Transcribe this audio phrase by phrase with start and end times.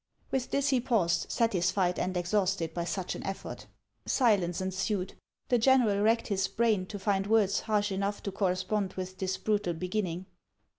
[0.31, 3.67] With this he paused, satisfied and exhausted by such an effort.
[3.67, 4.15] HAXS OF ICELAND.
[4.15, 5.21] 263 Silence ensued.
[5.49, 9.73] The general racked his brain to find words harsh enough to correspond with this brutal
[9.75, 10.25] beginning.